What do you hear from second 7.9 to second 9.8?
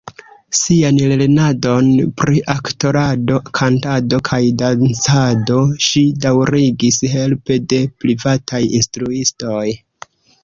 privataj instruistoj.